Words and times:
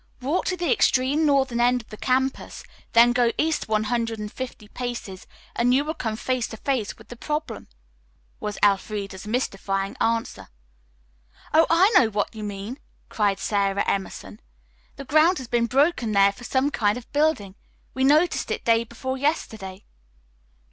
"Walk 0.19 0.45
to 0.45 0.57
the 0.57 0.71
extreme 0.73 1.27
northern 1.27 1.59
end 1.61 1.79
of 1.83 1.89
the 1.89 1.95
campus, 1.97 2.63
then 2.93 3.13
go 3.13 3.31
east 3.37 3.67
one 3.69 3.83
hundred 3.83 4.17
and 4.17 4.31
fifty 4.33 4.67
paces 4.67 5.27
and 5.55 5.75
you 5.75 5.85
will 5.85 5.93
come 5.93 6.15
face 6.15 6.47
to 6.47 6.57
face 6.57 6.97
with 6.97 7.09
the 7.09 7.15
problem," 7.15 7.67
was 8.39 8.57
Elfreda's 8.63 9.27
mystifying 9.27 9.95
answer. 10.01 10.47
"Oh, 11.53 11.67
I 11.69 11.91
know 11.95 12.09
what 12.09 12.33
you 12.33 12.43
mean," 12.43 12.79
cried 13.09 13.37
Sara 13.37 13.83
Emerson. 13.87 14.39
"The 14.95 15.05
ground 15.05 15.37
has 15.37 15.47
been 15.47 15.67
broken 15.67 16.13
there 16.13 16.31
for 16.31 16.45
some 16.45 16.71
kind 16.71 16.97
of 16.97 17.11
building. 17.13 17.53
We 17.93 18.03
noticed 18.03 18.49
it 18.49 18.65
day 18.65 18.83
before 18.83 19.19
yesterday." 19.19 19.83